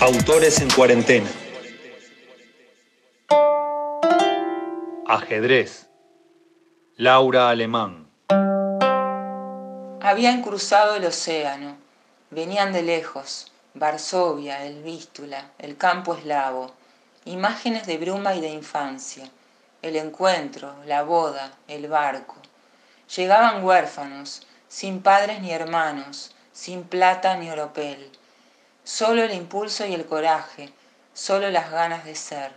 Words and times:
Autores 0.00 0.62
en 0.62 0.70
cuarentena. 0.70 1.28
Ajedrez. 5.06 5.88
Laura 6.96 7.50
Alemán. 7.50 8.08
Habían 10.00 10.40
cruzado 10.40 10.96
el 10.96 11.04
océano. 11.04 11.76
Venían 12.30 12.72
de 12.72 12.80
lejos. 12.80 13.52
Varsovia, 13.74 14.64
el 14.64 14.82
Vístula, 14.82 15.50
el 15.58 15.76
campo 15.76 16.14
eslavo. 16.14 16.72
Imágenes 17.26 17.86
de 17.86 17.98
bruma 17.98 18.34
y 18.34 18.40
de 18.40 18.48
infancia. 18.48 19.30
El 19.82 19.96
encuentro, 19.96 20.76
la 20.86 21.02
boda, 21.02 21.52
el 21.68 21.88
barco. 21.88 22.36
Llegaban 23.14 23.62
huérfanos, 23.62 24.46
sin 24.66 25.02
padres 25.02 25.42
ni 25.42 25.52
hermanos, 25.52 26.34
sin 26.54 26.84
plata 26.84 27.36
ni 27.36 27.50
oropel 27.50 28.10
solo 28.84 29.22
el 29.22 29.32
impulso 29.32 29.86
y 29.86 29.94
el 29.94 30.06
coraje, 30.06 30.72
solo 31.14 31.50
las 31.50 31.70
ganas 31.70 32.04
de 32.04 32.14
ser. 32.14 32.52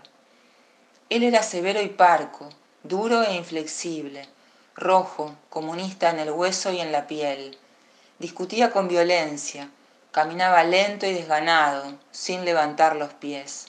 Él 1.09 1.23
era 1.23 1.43
severo 1.43 1.81
y 1.81 1.89
parco, 1.89 2.49
duro 2.83 3.23
e 3.23 3.35
inflexible, 3.35 4.27
rojo, 4.75 5.35
comunista 5.49 6.09
en 6.09 6.19
el 6.19 6.31
hueso 6.31 6.71
y 6.71 6.79
en 6.79 6.91
la 6.91 7.07
piel. 7.07 7.57
Discutía 8.19 8.71
con 8.71 8.87
violencia, 8.87 9.69
caminaba 10.11 10.63
lento 10.63 11.05
y 11.05 11.13
desganado, 11.13 11.97
sin 12.11 12.45
levantar 12.45 12.95
los 12.95 13.13
pies. 13.13 13.67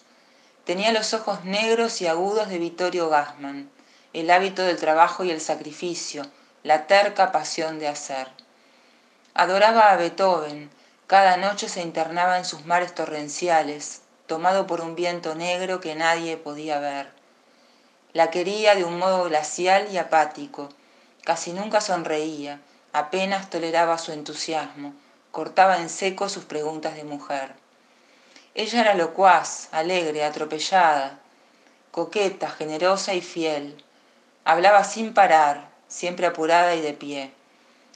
Tenía 0.65 0.93
los 0.93 1.13
ojos 1.13 1.45
negros 1.45 2.01
y 2.01 2.07
agudos 2.07 2.49
de 2.49 2.59
Vittorio 2.59 3.09
Gassman, 3.09 3.71
el 4.13 4.31
hábito 4.31 4.63
del 4.63 4.79
trabajo 4.79 5.25
y 5.25 5.31
el 5.31 5.41
sacrificio, 5.41 6.25
la 6.63 6.87
terca 6.87 7.33
pasión 7.33 7.79
de 7.79 7.89
hacer. 7.89 8.29
Adoraba 9.35 9.91
a 9.91 9.97
Beethoven, 9.97 10.71
cada 11.15 11.37
noche 11.37 11.69
se 11.69 11.81
internaba 11.81 12.39
en 12.39 12.45
sus 12.45 12.67
mares 12.67 12.93
torrenciales, 12.93 14.03
tomado 14.27 14.67
por 14.67 14.81
un 14.81 14.97
viento 14.97 15.37
negro 15.37 15.79
que 15.79 15.95
nadie 15.95 16.37
podía 16.37 16.81
ver. 16.81 17.13
La 18.13 18.33
quería 18.33 18.75
de 18.75 18.83
un 18.83 18.99
modo 18.99 19.23
glacial 19.23 19.87
y 19.93 19.99
apático, 19.99 20.71
casi 21.23 21.53
nunca 21.53 21.81
sonreía, 21.81 22.61
apenas 22.93 23.49
toleraba 23.49 23.97
su 23.97 24.11
entusiasmo, 24.11 24.93
cortaba 25.31 25.79
en 25.79 25.89
seco 25.89 26.29
sus 26.29 26.47
preguntas 26.47 26.97
de 26.97 27.05
mujer. 27.05 27.55
Ella 28.57 28.81
era 28.81 28.95
locuaz, 28.95 29.69
alegre, 29.71 30.25
atropellada, 30.25 31.21
coqueta, 31.93 32.51
generosa 32.51 33.15
y 33.15 33.21
fiel. 33.21 33.85
Hablaba 34.45 34.83
sin 34.83 35.15
parar, 35.15 35.69
siempre 35.87 36.27
apurada 36.27 36.75
y 36.75 36.81
de 36.81 36.93
pie. 36.93 37.33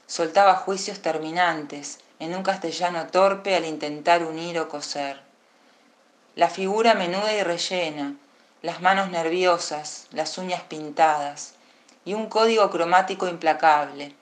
Soltaba 0.06 0.54
juicios 0.54 1.02
terminantes, 1.02 1.98
en 2.20 2.34
un 2.34 2.42
castellano 2.42 3.06
torpe 3.06 3.54
al 3.54 3.64
intentar 3.64 4.22
unir 4.24 4.58
o 4.58 4.68
coser. 4.68 5.20
La 6.34 6.48
figura 6.48 6.94
menuda 6.94 7.32
y 7.32 7.42
rellena, 7.42 8.14
las 8.62 8.80
manos 8.80 9.10
nerviosas, 9.10 10.06
las 10.10 10.36
uñas 10.38 10.62
pintadas, 10.62 11.54
y 12.04 12.14
un 12.14 12.28
código 12.28 12.70
cromático 12.70 13.28
implacable, 13.28 14.14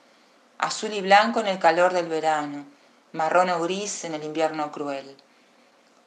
azul 0.57 0.93
y 0.93 1.01
blanco 1.01 1.39
en 1.39 1.47
el 1.47 1.59
calor 1.59 1.93
del 1.93 2.07
verano, 2.07 2.65
marrón 3.13 3.49
o 3.49 3.61
gris 3.61 4.03
en 4.03 4.13
el 4.13 4.23
invierno 4.23 4.71
cruel. 4.71 5.15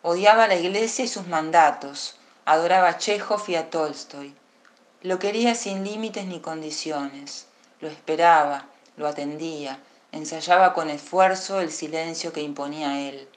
Odiaba 0.02 0.46
la 0.46 0.56
iglesia 0.56 1.04
y 1.04 1.08
sus 1.08 1.26
mandatos, 1.26 2.16
adoraba 2.44 2.88
a 2.88 2.98
Chekhov 2.98 3.42
y 3.48 3.56
a 3.56 3.70
Tolstoy. 3.70 4.34
Lo 5.02 5.18
quería 5.18 5.54
sin 5.54 5.84
límites 5.84 6.26
ni 6.26 6.40
condiciones, 6.40 7.46
lo 7.80 7.88
esperaba, 7.88 8.66
lo 8.96 9.08
atendía, 9.08 9.78
ensayaba 10.12 10.74
con 10.74 10.90
esfuerzo 10.90 11.60
el 11.60 11.70
silencio 11.70 12.32
que 12.32 12.42
imponía 12.42 13.08
él. 13.08 13.28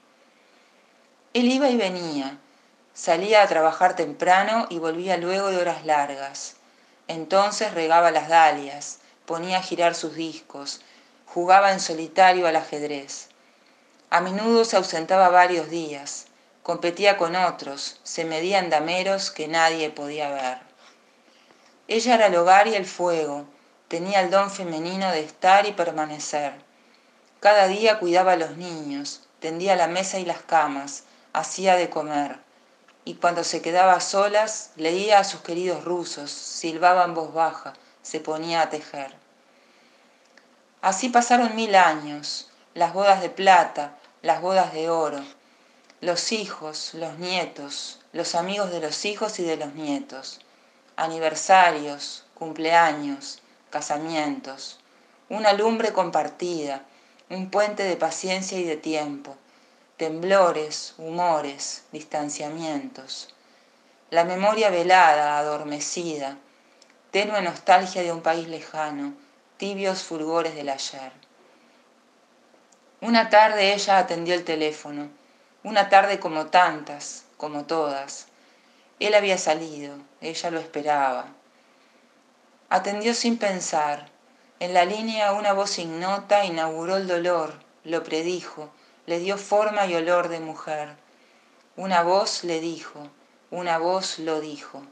Él 1.32 1.46
iba 1.50 1.68
y 1.68 1.76
venía, 1.76 2.38
salía 2.92 3.42
a 3.42 3.48
trabajar 3.48 3.96
temprano 3.96 4.66
y 4.70 4.78
volvía 4.78 5.16
luego 5.16 5.50
de 5.50 5.58
horas 5.58 5.84
largas. 5.84 6.56
Entonces 7.08 7.74
regaba 7.74 8.10
las 8.10 8.28
dalias, 8.28 9.00
ponía 9.26 9.58
a 9.58 9.62
girar 9.62 9.94
sus 9.94 10.14
discos, 10.14 10.80
jugaba 11.26 11.72
en 11.72 11.80
solitario 11.80 12.46
al 12.46 12.56
ajedrez. 12.56 13.28
A 14.10 14.20
menudo 14.20 14.64
se 14.64 14.76
ausentaba 14.76 15.28
varios 15.28 15.68
días, 15.70 16.26
competía 16.62 17.16
con 17.16 17.34
otros, 17.34 17.98
se 18.04 18.24
medía 18.24 18.60
en 18.60 18.70
dameros 18.70 19.30
que 19.30 19.48
nadie 19.48 19.90
podía 19.90 20.30
ver. 20.30 20.58
Ella 21.88 22.14
era 22.14 22.26
el 22.26 22.36
hogar 22.36 22.68
y 22.68 22.74
el 22.74 22.86
fuego, 22.86 23.44
tenía 23.88 24.20
el 24.20 24.30
don 24.30 24.50
femenino 24.50 25.10
de 25.10 25.20
estar 25.20 25.66
y 25.66 25.72
permanecer. 25.72 26.63
Cada 27.44 27.68
día 27.68 27.98
cuidaba 27.98 28.32
a 28.32 28.36
los 28.36 28.56
niños, 28.56 29.20
tendía 29.38 29.76
la 29.76 29.86
mesa 29.86 30.18
y 30.18 30.24
las 30.24 30.40
camas, 30.40 31.04
hacía 31.34 31.76
de 31.76 31.90
comer. 31.90 32.38
Y 33.04 33.16
cuando 33.16 33.44
se 33.44 33.60
quedaba 33.60 34.00
solas, 34.00 34.70
leía 34.76 35.18
a 35.18 35.24
sus 35.24 35.42
queridos 35.42 35.84
rusos, 35.84 36.30
silbaba 36.30 37.04
en 37.04 37.12
voz 37.12 37.34
baja, 37.34 37.74
se 38.00 38.20
ponía 38.20 38.62
a 38.62 38.70
tejer. 38.70 39.14
Así 40.80 41.10
pasaron 41.10 41.54
mil 41.54 41.74
años, 41.74 42.48
las 42.72 42.94
bodas 42.94 43.20
de 43.20 43.28
plata, 43.28 43.98
las 44.22 44.40
bodas 44.40 44.72
de 44.72 44.88
oro, 44.88 45.22
los 46.00 46.32
hijos, 46.32 46.94
los 46.94 47.18
nietos, 47.18 48.00
los 48.14 48.34
amigos 48.34 48.70
de 48.70 48.80
los 48.80 49.04
hijos 49.04 49.38
y 49.38 49.42
de 49.42 49.58
los 49.58 49.74
nietos, 49.74 50.40
aniversarios, 50.96 52.24
cumpleaños, 52.32 53.42
casamientos, 53.68 54.78
una 55.28 55.52
lumbre 55.52 55.92
compartida, 55.92 56.86
un 57.30 57.50
puente 57.50 57.82
de 57.84 57.96
paciencia 57.96 58.58
y 58.58 58.64
de 58.64 58.76
tiempo, 58.76 59.36
temblores, 59.96 60.94
humores, 60.98 61.84
distanciamientos, 61.92 63.34
la 64.10 64.24
memoria 64.24 64.70
velada, 64.70 65.38
adormecida, 65.38 66.36
tenue 67.10 67.40
nostalgia 67.42 68.02
de 68.02 68.12
un 68.12 68.20
país 68.20 68.48
lejano, 68.48 69.14
tibios 69.56 70.02
fulgores 70.02 70.54
del 70.54 70.68
ayer. 70.68 71.12
Una 73.00 73.30
tarde 73.30 73.72
ella 73.72 73.98
atendió 73.98 74.34
el 74.34 74.44
teléfono, 74.44 75.08
una 75.62 75.88
tarde 75.88 76.20
como 76.20 76.46
tantas, 76.46 77.24
como 77.36 77.64
todas. 77.64 78.26
Él 79.00 79.14
había 79.14 79.38
salido, 79.38 79.96
ella 80.20 80.50
lo 80.50 80.60
esperaba. 80.60 81.26
Atendió 82.68 83.14
sin 83.14 83.38
pensar, 83.38 84.08
en 84.60 84.72
la 84.72 84.84
línea 84.84 85.32
una 85.32 85.52
voz 85.52 85.78
ignota 85.78 86.44
inauguró 86.44 86.96
el 86.96 87.08
dolor, 87.08 87.54
lo 87.82 88.04
predijo, 88.04 88.70
le 89.04 89.18
dio 89.18 89.36
forma 89.36 89.86
y 89.86 89.94
olor 89.96 90.28
de 90.28 90.38
mujer. 90.38 90.96
Una 91.76 92.02
voz 92.02 92.44
le 92.44 92.60
dijo, 92.60 93.08
una 93.50 93.78
voz 93.78 94.20
lo 94.20 94.40
dijo. 94.40 94.82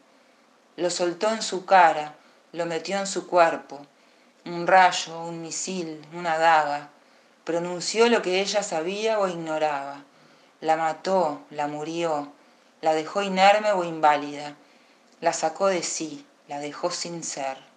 Lo 0.77 0.91
soltó 0.91 1.31
en 1.31 1.43
su 1.43 1.65
cara, 1.65 2.17
lo 2.53 2.67
metió 2.67 2.99
en 2.99 3.07
su 3.07 3.29
cuerpo. 3.29 3.87
Un 4.45 4.67
rayo, 4.67 5.23
un 5.23 5.41
misil, 5.41 6.05
una 6.13 6.39
daga. 6.39 6.91
Pronunció 7.45 8.09
lo 8.09 8.21
que 8.21 8.41
ella 8.41 8.65
sabía 8.65 9.21
o 9.21 9.29
ignoraba. 9.29 10.03
La 10.61 10.77
mató, 10.77 11.41
la 11.51 11.69
murió, 11.69 12.33
la 12.81 12.95
dejó 12.95 13.23
inerme 13.23 13.71
o 13.73 13.85
inválida. 13.85 14.57
La 15.21 15.33
sacó 15.33 15.69
de 15.69 15.85
sí, 15.85 16.27
la 16.49 16.59
dejó 16.59 16.91
sin 16.91 17.23
ser. 17.23 17.72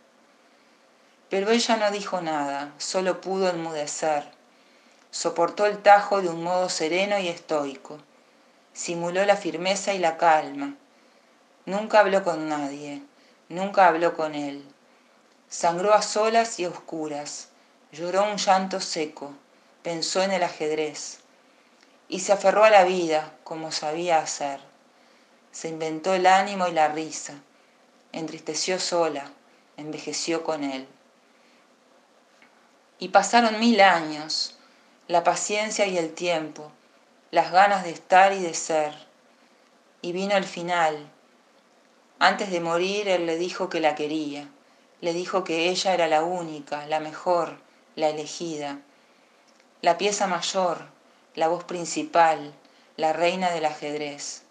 Pero 1.36 1.52
ella 1.52 1.76
no 1.76 1.92
dijo 1.92 2.22
nada, 2.22 2.74
solo 2.78 3.20
pudo 3.20 3.50
enmudecer. 3.50 4.24
Soportó 5.12 5.66
el 5.66 5.80
tajo 5.80 6.22
de 6.22 6.30
un 6.30 6.42
modo 6.42 6.70
sereno 6.70 7.20
y 7.20 7.28
estoico. 7.28 7.98
Simuló 8.72 9.26
la 9.26 9.36
firmeza 9.36 9.94
y 9.94 10.00
la 10.00 10.16
calma. 10.16 10.76
Nunca 11.66 12.00
habló 12.00 12.24
con 12.24 12.48
nadie, 12.48 13.02
nunca 13.50 13.90
habló 13.90 14.16
con 14.16 14.34
él. 14.34 14.66
Sangró 15.50 15.94
a 15.94 16.02
solas 16.02 16.58
y 16.58 16.68
oscuras, 16.68 17.50
lloró 17.92 18.24
un 18.32 18.38
llanto 18.38 18.80
seco, 18.80 19.34
pensó 19.84 20.24
en 20.24 20.32
el 20.32 20.42
ajedrez 20.42 21.20
y 22.08 22.22
se 22.22 22.32
aferró 22.32 22.64
a 22.64 22.70
la 22.70 22.86
vida 22.86 23.34
como 23.44 23.74
sabía 23.74 24.20
hacer. 24.20 24.62
Se 25.52 25.68
inventó 25.68 26.14
el 26.14 26.28
ánimo 26.28 26.70
y 26.70 26.72
la 26.72 26.88
risa, 26.88 27.34
entristeció 28.14 28.80
sola, 28.80 29.34
envejeció 29.76 30.42
con 30.42 30.64
él. 30.64 30.88
Y 32.98 33.10
pasaron 33.10 33.60
mil 33.60 33.82
años, 33.82 34.56
la 35.10 35.26
paciencia 35.26 35.86
y 35.86 35.98
el 35.98 36.14
tiempo, 36.14 36.72
las 37.30 37.52
ganas 37.52 37.84
de 37.84 37.92
estar 37.92 38.32
y 38.32 38.40
de 38.40 38.54
ser. 38.54 38.94
Y 40.02 40.14
vino 40.14 40.38
el 40.38 40.46
final. 40.46 41.12
Antes 42.20 42.52
de 42.52 42.62
morir, 42.62 43.10
él 43.10 43.26
le 43.26 43.38
dijo 43.38 43.68
que 43.68 43.82
la 43.82 43.96
quería, 43.96 44.48
le 45.02 45.12
dijo 45.12 45.44
que 45.44 45.70
ella 45.70 45.94
era 45.94 46.08
la 46.08 46.24
única, 46.24 46.86
la 46.86 47.02
mejor, 47.02 47.58
la 47.98 48.08
elegida, 48.08 48.80
la 49.82 49.98
pieza 49.98 50.28
mayor, 50.28 50.86
la 51.36 51.50
voz 51.50 51.66
principal, 51.66 52.54
la 52.96 53.12
reina 53.12 53.52
del 53.52 53.66
ajedrez. 53.66 54.44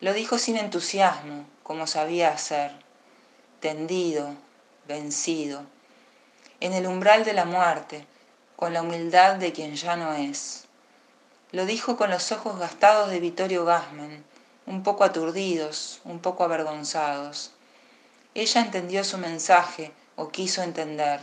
Lo 0.00 0.12
dijo 0.12 0.38
sin 0.38 0.56
entusiasmo, 0.56 1.46
como 1.64 1.88
sabía 1.88 2.30
hacer, 2.30 2.70
tendido, 3.58 4.36
vencido 4.86 5.66
en 6.62 6.74
el 6.74 6.86
umbral 6.86 7.24
de 7.24 7.32
la 7.32 7.44
muerte, 7.44 8.06
con 8.54 8.72
la 8.72 8.82
humildad 8.82 9.34
de 9.34 9.52
quien 9.52 9.74
ya 9.74 9.96
no 9.96 10.14
es. 10.14 10.66
Lo 11.50 11.66
dijo 11.66 11.96
con 11.96 12.08
los 12.08 12.30
ojos 12.30 12.56
gastados 12.56 13.10
de 13.10 13.18
Vittorio 13.18 13.64
Gassman, 13.64 14.24
un 14.66 14.84
poco 14.84 15.02
aturdidos, 15.02 16.00
un 16.04 16.20
poco 16.20 16.44
avergonzados. 16.44 17.50
Ella 18.36 18.60
entendió 18.60 19.02
su 19.02 19.18
mensaje, 19.18 19.92
o 20.14 20.28
quiso 20.28 20.62
entender. 20.62 21.18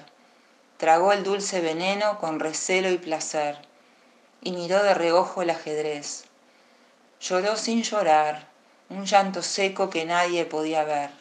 Tragó 0.75 1.13
el 1.13 1.23
dulce 1.23 1.61
veneno 1.61 2.19
con 2.19 2.41
recelo 2.41 2.89
y 2.89 2.97
placer, 2.97 3.59
y 4.41 4.51
miró 4.51 4.83
de 4.83 4.93
reojo 4.93 5.41
el 5.41 5.51
ajedrez. 5.51 6.25
Lloró 7.21 7.55
sin 7.55 7.83
llorar, 7.83 8.49
un 8.89 9.05
llanto 9.05 9.41
seco 9.41 9.89
que 9.89 10.03
nadie 10.03 10.43
podía 10.43 10.83
ver. 10.83 11.11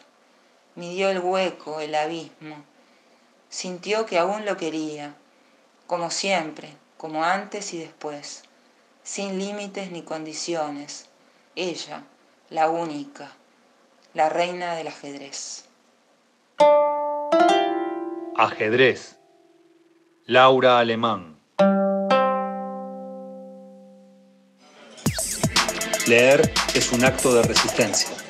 Midió 0.75 1.09
el 1.09 1.19
hueco, 1.19 1.79
el 1.79 1.95
abismo. 1.95 2.65
Sintió 3.49 4.05
que 4.05 4.19
aún 4.19 4.45
lo 4.45 4.57
quería, 4.57 5.15
como 5.87 6.11
siempre, 6.11 6.75
como 6.97 7.23
antes 7.23 7.73
y 7.73 7.79
después 7.79 8.43
sin 9.09 9.39
límites 9.39 9.91
ni 9.91 10.03
condiciones, 10.03 11.09
ella, 11.55 12.03
la 12.51 12.69
única, 12.69 13.31
la 14.13 14.29
reina 14.29 14.75
del 14.75 14.87
ajedrez. 14.87 15.65
Ajedrez. 18.35 19.17
Laura 20.25 20.77
Alemán. 20.77 21.39
Leer 26.05 26.53
es 26.75 26.91
un 26.91 27.03
acto 27.03 27.33
de 27.33 27.41
resistencia. 27.41 28.28